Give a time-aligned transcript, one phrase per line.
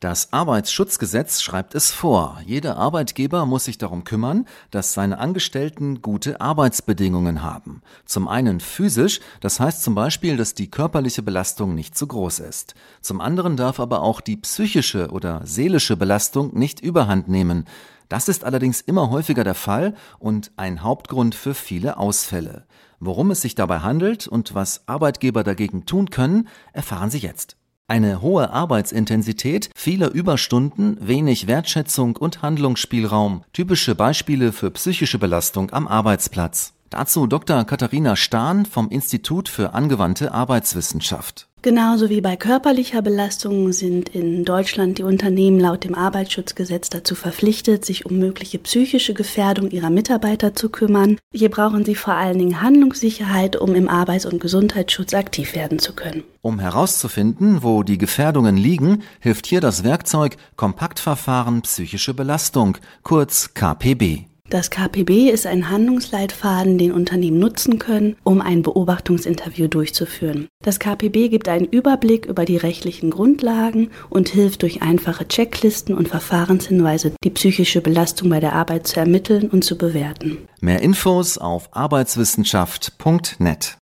[0.00, 2.40] Das Arbeitsschutzgesetz schreibt es vor.
[2.46, 7.82] Jeder Arbeitgeber muss sich darum kümmern, dass seine Angestellten gute Arbeitsbedingungen haben.
[8.06, 12.74] Zum einen physisch, das heißt zum Beispiel, dass die körperliche Belastung nicht zu groß ist.
[13.02, 17.66] Zum anderen darf aber auch die psychische oder seelische Belastung nicht überhand nehmen.
[18.08, 22.64] Das ist allerdings immer häufiger der Fall und ein Hauptgrund für viele Ausfälle.
[23.00, 27.59] Worum es sich dabei handelt und was Arbeitgeber dagegen tun können, erfahren Sie jetzt.
[27.90, 35.88] Eine hohe Arbeitsintensität, viele Überstunden, wenig Wertschätzung und Handlungsspielraum, typische Beispiele für psychische Belastung am
[35.88, 36.72] Arbeitsplatz.
[36.88, 37.64] Dazu Dr.
[37.64, 41.49] Katharina Stahn vom Institut für angewandte Arbeitswissenschaft.
[41.62, 47.84] Genauso wie bei körperlicher Belastung sind in Deutschland die Unternehmen laut dem Arbeitsschutzgesetz dazu verpflichtet,
[47.84, 51.18] sich um mögliche psychische Gefährdung ihrer Mitarbeiter zu kümmern.
[51.34, 55.92] Hier brauchen sie vor allen Dingen Handlungssicherheit, um im Arbeits- und Gesundheitsschutz aktiv werden zu
[55.92, 56.22] können.
[56.40, 64.29] Um herauszufinden, wo die Gefährdungen liegen, hilft hier das Werkzeug Kompaktverfahren psychische Belastung, kurz KPB.
[64.50, 70.48] Das KPB ist ein Handlungsleitfaden, den Unternehmen nutzen können, um ein Beobachtungsinterview durchzuführen.
[70.64, 76.08] Das KPB gibt einen Überblick über die rechtlichen Grundlagen und hilft durch einfache Checklisten und
[76.08, 80.38] Verfahrenshinweise, die psychische Belastung bei der Arbeit zu ermitteln und zu bewerten.
[80.60, 83.76] Mehr Infos auf arbeitswissenschaft.net.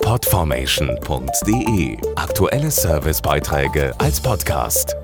[0.00, 4.96] Podformation.de Aktuelle Servicebeiträge als Podcast.